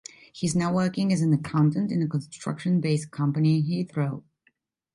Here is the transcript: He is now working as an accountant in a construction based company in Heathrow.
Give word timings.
He 0.33 0.47
is 0.47 0.55
now 0.55 0.73
working 0.73 1.13
as 1.13 1.21
an 1.21 1.31
accountant 1.31 1.91
in 1.91 2.01
a 2.01 2.07
construction 2.07 2.81
based 2.81 3.11
company 3.11 3.57
in 3.57 3.85
Heathrow. 3.85 4.23